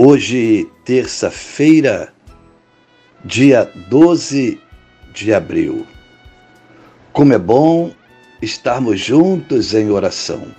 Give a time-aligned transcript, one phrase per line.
[0.00, 2.14] Hoje, terça-feira,
[3.24, 4.60] dia 12
[5.12, 5.84] de abril.
[7.12, 7.92] Como é bom
[8.40, 10.54] estarmos juntos em oração.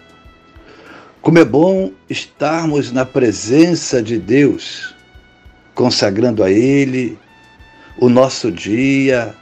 [1.22, 4.94] Como é bom estarmos na presença de Deus,
[5.74, 7.18] consagrando a Ele
[7.98, 9.34] o nosso dia,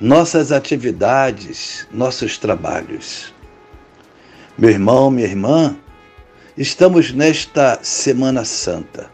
[0.00, 3.34] nossas atividades, nossos trabalhos.
[4.56, 5.76] Meu irmão, minha irmã,
[6.58, 9.08] Estamos nesta Semana Santa.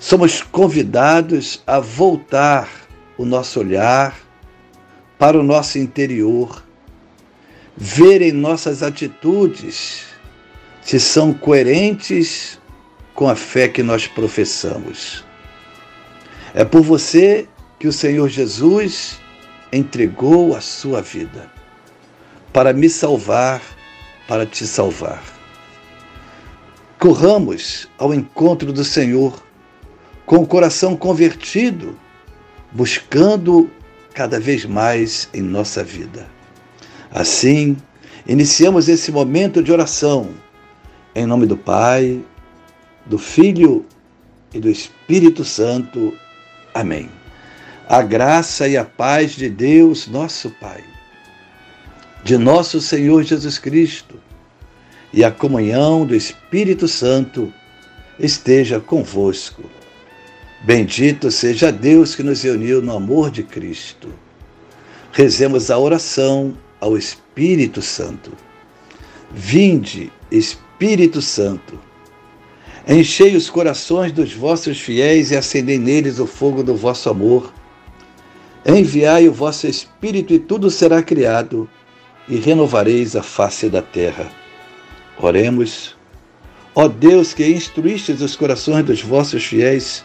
[0.00, 2.68] Somos convidados a voltar
[3.16, 4.18] o nosso olhar
[5.16, 6.64] para o nosso interior,
[7.76, 10.06] ver em nossas atitudes
[10.82, 12.58] se são coerentes
[13.14, 15.24] com a fé que nós professamos.
[16.52, 17.46] É por você
[17.78, 19.20] que o Senhor Jesus
[19.72, 21.48] entregou a sua vida
[22.52, 23.62] para me salvar,
[24.26, 25.37] para te salvar.
[26.98, 29.40] Corramos ao encontro do Senhor
[30.26, 31.96] com o coração convertido,
[32.72, 33.70] buscando
[34.12, 36.28] cada vez mais em nossa vida.
[37.08, 37.76] Assim,
[38.26, 40.30] iniciamos esse momento de oração
[41.14, 42.20] em nome do Pai,
[43.06, 43.86] do Filho
[44.52, 46.16] e do Espírito Santo.
[46.74, 47.08] Amém.
[47.88, 50.82] A graça e a paz de Deus, nosso Pai,
[52.24, 54.18] de nosso Senhor Jesus Cristo
[55.12, 57.52] e a comunhão do Espírito Santo
[58.18, 59.62] esteja convosco.
[60.62, 64.08] Bendito seja Deus que nos uniu no amor de Cristo.
[65.12, 68.32] Rezemos a oração ao Espírito Santo.
[69.30, 71.78] Vinde, Espírito Santo,
[72.86, 77.52] enchei os corações dos vossos fiéis e acendei neles o fogo do vosso amor.
[78.66, 81.68] Enviai o vosso Espírito e tudo será criado,
[82.28, 84.37] e renovareis a face da terra.
[85.20, 85.96] Oremos.
[86.74, 90.04] Ó Deus que instruístes os corações dos vossos fiéis,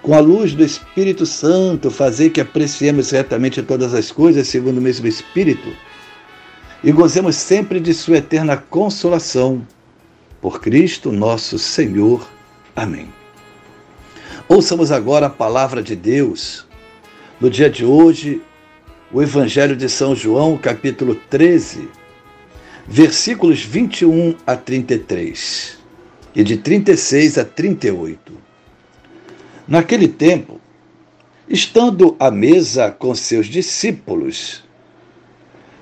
[0.00, 4.80] com a luz do Espírito Santo, fazer que apreciemos retamente todas as coisas segundo o
[4.80, 5.74] mesmo Espírito
[6.82, 9.66] e gozemos sempre de Sua eterna consolação.
[10.40, 12.26] Por Cristo nosso Senhor.
[12.76, 13.08] Amém.
[14.46, 16.66] Ouçamos agora a palavra de Deus.
[17.40, 18.42] No dia de hoje,
[19.10, 21.88] o Evangelho de São João, capítulo 13
[22.86, 25.78] versículos 21 a 33
[26.34, 28.32] e de 36 a 38.
[29.66, 30.60] Naquele tempo,
[31.48, 34.62] estando à mesa com seus discípulos,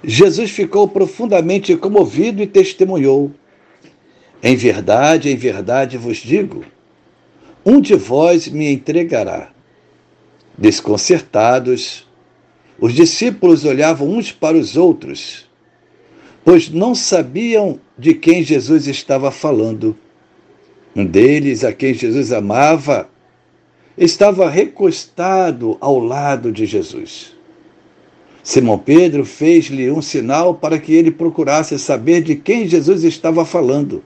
[0.05, 3.33] Jesus ficou profundamente comovido e testemunhou:
[4.43, 6.65] Em verdade, em verdade vos digo,
[7.65, 9.51] um de vós me entregará.
[10.57, 12.07] Desconcertados,
[12.79, 15.51] os discípulos olhavam uns para os outros
[16.45, 19.97] pois não sabiam de quem Jesus estava falando.
[20.95, 23.09] Um deles, a quem Jesus amava,
[23.97, 27.35] estava recostado ao lado de Jesus.
[28.43, 34.03] Simão Pedro fez-lhe um sinal para que ele procurasse saber de quem Jesus estava falando.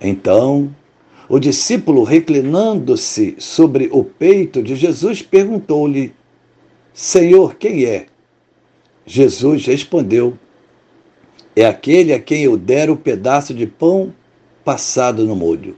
[0.00, 0.74] Então,
[1.28, 6.12] o discípulo, reclinando-se sobre o peito de Jesus, perguntou-lhe:
[6.92, 8.06] Senhor, quem é?
[9.06, 10.36] Jesus respondeu:
[11.54, 14.12] é aquele a quem eu der o pedaço de pão
[14.64, 15.76] passado no molho.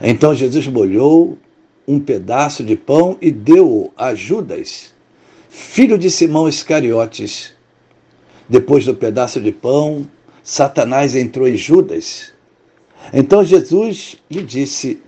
[0.00, 1.38] Então Jesus molhou
[1.86, 4.94] um pedaço de pão e deu-o a Judas,
[5.50, 7.52] filho de Simão Iscariotes.
[8.48, 10.08] Depois do pedaço de pão,
[10.42, 12.32] Satanás entrou em Judas.
[13.12, 15.02] Então Jesus lhe disse: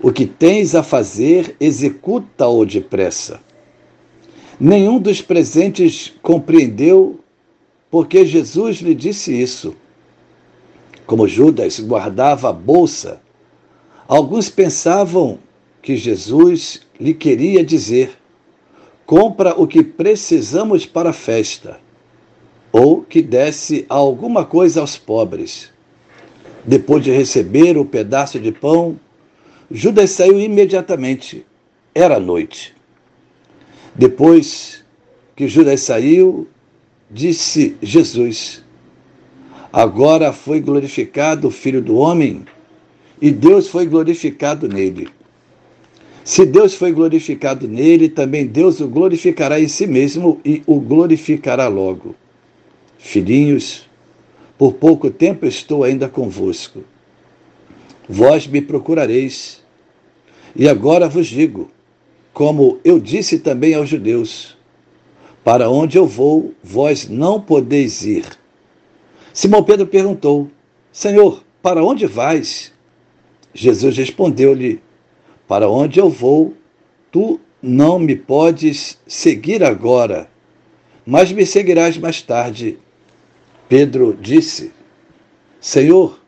[0.00, 3.40] O que tens a fazer, executa-o depressa.
[4.58, 7.20] Nenhum dos presentes compreendeu
[7.96, 9.74] porque Jesus lhe disse isso.
[11.06, 13.22] Como Judas guardava a bolsa,
[14.06, 15.38] alguns pensavam
[15.80, 18.18] que Jesus lhe queria dizer:
[19.06, 21.80] compra o que precisamos para a festa,
[22.70, 25.72] ou que desse alguma coisa aos pobres.
[26.66, 29.00] Depois de receber o pedaço de pão,
[29.70, 31.46] Judas saiu imediatamente.
[31.94, 32.76] Era noite.
[33.94, 34.84] Depois
[35.34, 36.46] que Judas saiu,
[37.10, 38.64] disse Jesus:
[39.72, 42.44] Agora foi glorificado o Filho do Homem,
[43.20, 45.08] e Deus foi glorificado nele.
[46.24, 51.68] Se Deus foi glorificado nele, também Deus o glorificará em si mesmo e o glorificará
[51.68, 52.16] logo.
[52.98, 53.88] Filhinhos,
[54.58, 56.82] por pouco tempo estou ainda convosco.
[58.08, 59.62] Vós me procurareis.
[60.54, 61.70] E agora vos digo,
[62.32, 64.55] como eu disse também aos judeus:
[65.46, 68.26] Para onde eu vou, vós não podeis ir.
[69.32, 70.50] Simão Pedro perguntou:
[70.90, 72.72] Senhor, para onde vais?
[73.54, 74.82] Jesus respondeu-lhe:
[75.46, 76.52] Para onde eu vou,
[77.12, 80.28] tu não me podes seguir agora,
[81.06, 82.80] mas me seguirás mais tarde.
[83.68, 84.72] Pedro disse:
[85.60, 86.18] Senhor,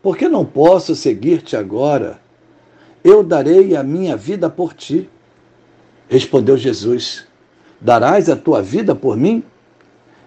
[0.00, 2.22] por que não posso seguir-te agora?
[3.02, 5.10] Eu darei a minha vida por ti.
[6.08, 7.28] Respondeu Jesus:
[7.80, 9.42] Darás a tua vida por mim?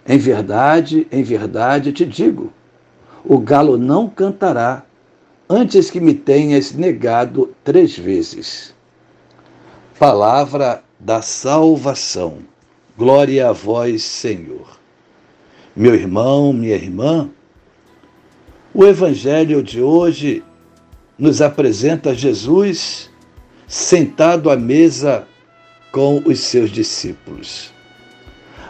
[0.06, 2.52] Em verdade, em verdade te digo:
[3.24, 4.84] o galo não cantará
[5.48, 8.74] antes que me tenhas negado três vezes.
[9.98, 12.38] Palavra da salvação.
[12.96, 14.78] Glória a vós, Senhor.
[15.74, 17.30] Meu irmão, minha irmã,
[18.72, 20.42] o Evangelho de hoje
[21.18, 23.10] nos apresenta Jesus
[23.66, 25.26] sentado à mesa
[25.94, 27.72] com os seus discípulos.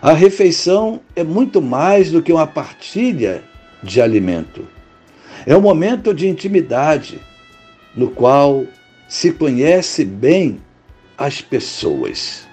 [0.02, 3.42] A refeição é muito mais do que uma partilha
[3.82, 4.68] de alimento.
[5.46, 7.18] É um momento de intimidade
[7.96, 8.66] no qual
[9.08, 10.60] se conhece bem
[11.16, 12.46] as pessoas.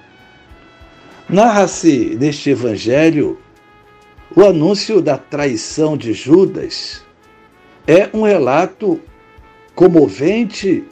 [1.27, 3.37] Narra-se neste evangelho
[4.33, 7.03] o anúncio da traição de Judas.
[7.85, 9.01] É um relato
[9.75, 10.85] comovente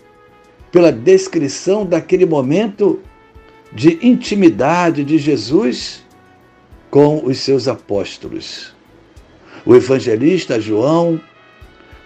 [0.69, 2.99] pela descrição daquele momento
[3.71, 6.03] de intimidade de Jesus
[6.89, 8.73] com os seus apóstolos.
[9.65, 11.21] O evangelista João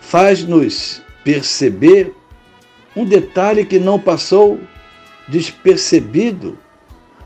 [0.01, 2.13] faz-nos perceber
[2.95, 4.60] um detalhe que não passou
[5.27, 6.57] despercebido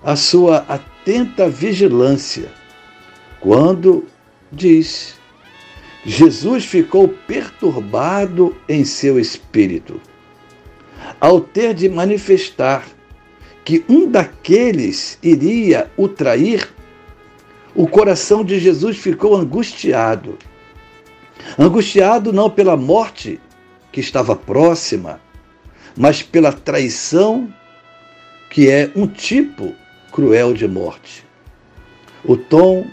[0.03, 2.49] a sua atenta vigilância,
[3.39, 4.05] quando
[4.51, 5.15] diz:
[6.05, 9.99] Jesus ficou perturbado em seu espírito,
[11.19, 12.85] ao ter de manifestar
[13.67, 16.73] que um daqueles iria o trair,
[17.75, 20.37] o coração de Jesus ficou angustiado.
[21.59, 23.41] Angustiado não pela morte
[23.91, 25.19] que estava próxima,
[25.97, 27.53] mas pela traição
[28.49, 29.75] que é um tipo
[30.13, 31.25] cruel de morte.
[32.23, 32.87] O tom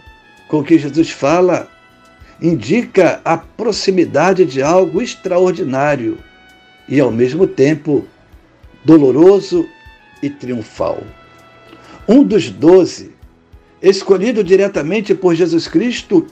[0.48, 1.70] com que Jesus fala
[2.42, 6.18] indica a proximidade de algo extraordinário
[6.88, 8.04] e, ao mesmo tempo,
[8.84, 9.68] doloroso
[10.24, 11.02] e triunfal.
[12.08, 13.12] Um dos doze,
[13.82, 16.26] escolhido diretamente por Jesus Cristo,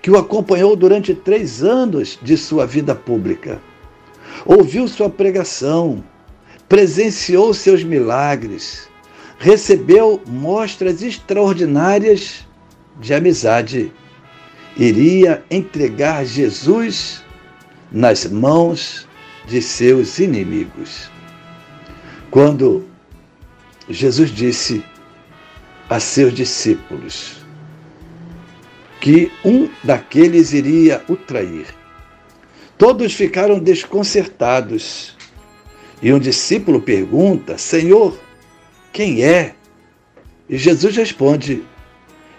[0.00, 3.60] que o acompanhou durante três anos de sua vida pública,
[4.46, 6.02] ouviu sua pregação,
[6.68, 8.88] presenciou seus milagres,
[9.38, 12.46] recebeu mostras extraordinárias
[12.98, 13.92] de amizade,
[14.76, 17.22] iria entregar Jesus
[17.92, 19.06] nas mãos
[19.46, 21.10] de seus inimigos.
[22.30, 22.89] Quando
[23.92, 24.84] Jesus disse
[25.88, 27.40] a seus discípulos
[29.00, 31.66] que um daqueles iria o trair.
[32.78, 35.16] Todos ficaram desconcertados.
[36.00, 38.18] E um discípulo pergunta: Senhor,
[38.92, 39.54] quem é?
[40.48, 41.64] E Jesus responde: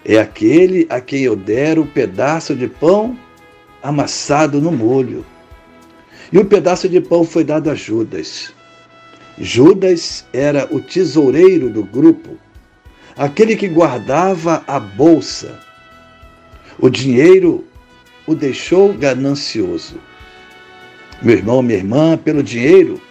[0.06, 3.18] É aquele a quem eu der o pedaço de pão
[3.84, 5.26] amassado no molho.
[6.32, 8.54] E o pedaço de pão foi dado a Judas.
[9.44, 12.38] Judas era o tesoureiro do grupo,
[13.18, 15.60] aquele que guardava a bolsa.
[16.78, 17.66] O dinheiro
[18.28, 20.00] o deixou ganancioso.
[21.24, 23.02] Meu irmão, minha irmã, pelo dinheiro,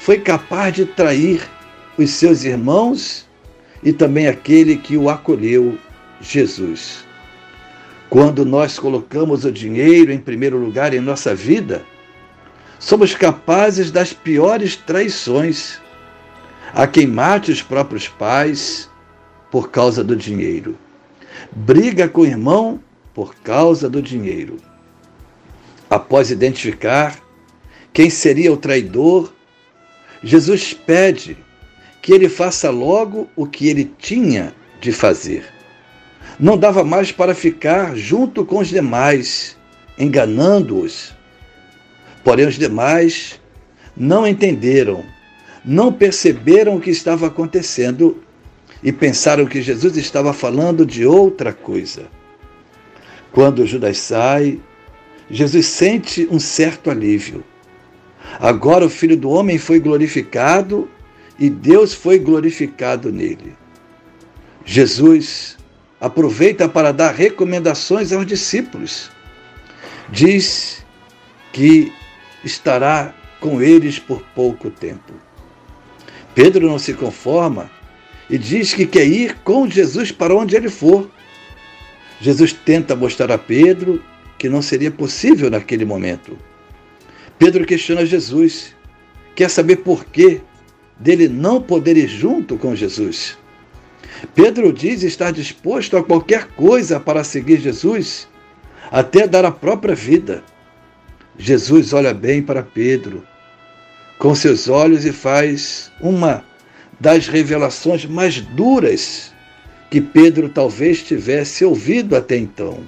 [0.00, 1.48] foi capaz de trair
[1.96, 3.28] os seus irmãos
[3.84, 5.78] e também aquele que o acolheu,
[6.20, 7.04] Jesus.
[8.10, 11.84] Quando nós colocamos o dinheiro em primeiro lugar em nossa vida,
[12.82, 15.78] somos capazes das piores traições,
[16.74, 18.90] a quem mate os próprios pais
[19.52, 20.76] por causa do dinheiro,
[21.52, 22.80] briga com o irmão
[23.14, 24.56] por causa do dinheiro.
[25.88, 27.16] Após identificar
[27.92, 29.32] quem seria o traidor,
[30.24, 31.36] Jesus pede
[32.02, 35.44] que ele faça logo o que ele tinha de fazer.
[36.40, 39.56] Não dava mais para ficar junto com os demais,
[39.96, 41.14] enganando-os
[42.24, 43.40] Porém, os demais
[43.96, 45.04] não entenderam,
[45.64, 48.22] não perceberam o que estava acontecendo
[48.82, 52.06] e pensaram que Jesus estava falando de outra coisa.
[53.30, 54.60] Quando Judas sai,
[55.30, 57.44] Jesus sente um certo alívio.
[58.40, 60.88] Agora o Filho do Homem foi glorificado
[61.38, 63.54] e Deus foi glorificado nele.
[64.64, 65.56] Jesus
[66.00, 69.10] aproveita para dar recomendações aos discípulos.
[70.10, 70.84] Diz
[71.52, 71.92] que
[72.44, 75.12] estará com eles por pouco tempo.
[76.34, 77.70] Pedro não se conforma
[78.30, 81.10] e diz que quer ir com Jesus para onde ele for.
[82.20, 84.02] Jesus tenta mostrar a Pedro
[84.38, 86.38] que não seria possível naquele momento.
[87.38, 88.74] Pedro questiona Jesus,
[89.34, 90.40] quer saber por que
[90.98, 93.36] dele não poder ir junto com Jesus.
[94.34, 98.28] Pedro diz estar disposto a qualquer coisa para seguir Jesus,
[98.90, 100.44] até dar a própria vida.
[101.38, 103.26] Jesus olha bem para Pedro
[104.18, 106.44] com seus olhos e faz uma
[107.00, 109.32] das revelações mais duras
[109.90, 112.84] que Pedro talvez tivesse ouvido até então.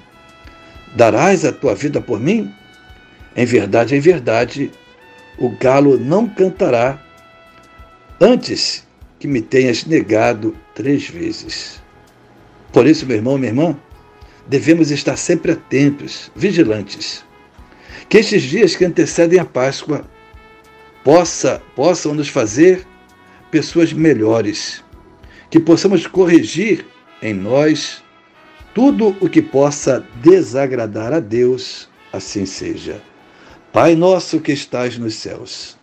[0.95, 2.53] Darás a tua vida por mim?
[3.35, 4.71] Em verdade, em verdade,
[5.37, 7.03] o galo não cantará
[8.21, 8.87] antes
[9.19, 11.83] que me tenhas negado três vezes.
[12.73, 13.77] Por isso, meu irmão, minha irmã,
[14.47, 17.25] devemos estar sempre atentos, vigilantes.
[18.09, 20.05] Que estes dias que antecedem a Páscoa
[21.03, 22.87] possa, possam nos fazer
[23.51, 24.83] pessoas melhores,
[25.51, 26.87] que possamos corrigir
[27.23, 28.03] em nós
[28.75, 33.01] tudo o que possa desagradar a Deus, assim seja.
[33.73, 35.77] Pai nosso que estás nos céus,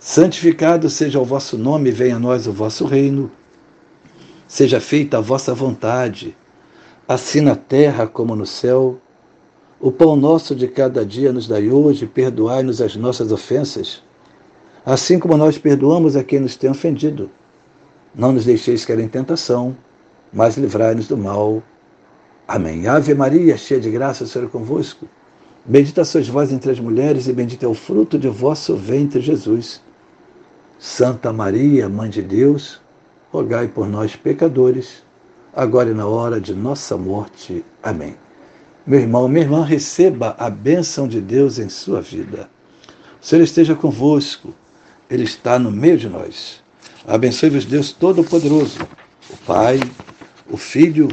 [0.00, 3.30] santificado seja o vosso nome, venha a nós o vosso reino.
[4.48, 6.36] Seja feita a vossa vontade,
[7.08, 9.00] assim na terra como no céu.
[9.82, 14.00] O pão nosso de cada dia nos dai hoje, perdoai-nos as nossas ofensas,
[14.86, 17.28] assim como nós perdoamos a quem nos tem ofendido.
[18.14, 19.76] Não nos deixeis cair em tentação,
[20.32, 21.60] mas livrai-nos do mal.
[22.46, 22.86] Amém.
[22.86, 25.08] Ave Maria, cheia de graça, o Senhor é convosco.
[25.66, 29.82] Bendita sois vós entre as mulheres, e bendito é o fruto de vosso ventre, Jesus.
[30.78, 32.80] Santa Maria, Mãe de Deus,
[33.32, 35.02] rogai por nós, pecadores,
[35.52, 37.64] agora e na hora de nossa morte.
[37.82, 38.14] Amém.
[38.84, 42.48] Meu irmão, minha irmã, receba a bênção de Deus em sua vida.
[43.20, 44.52] O Senhor esteja convosco,
[45.08, 46.60] Ele está no meio de nós.
[47.06, 48.80] Abençoe-vos, Deus Todo-Poderoso,
[49.30, 49.78] o Pai,
[50.50, 51.08] o Filho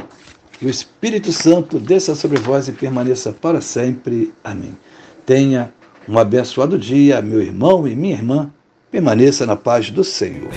[0.60, 4.34] e o Espírito Santo, desça sobre vós e permaneça para sempre.
[4.42, 4.76] Amém.
[5.24, 5.72] Tenha
[6.08, 8.50] um abençoado dia, meu irmão e minha irmã.
[8.90, 10.50] Permaneça na paz do Senhor.